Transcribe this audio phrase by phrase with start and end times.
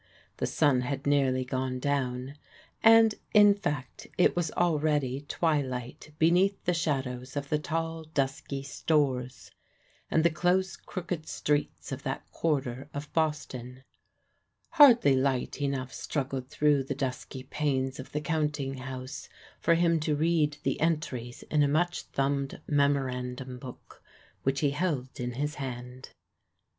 [0.37, 2.33] The sun had nearly gone down,
[2.81, 9.51] and, in fact, it was already twilight beneath the shadows of the tall, dusky stores,
[10.09, 13.83] and the close, crooked streets of that quarter of Boston.
[14.69, 19.29] Hardly light enough struggled through the dusky panes of the counting house
[19.59, 24.01] for him to read the entries in a much thumbed memorandum book,
[24.41, 26.09] which he held in his hand.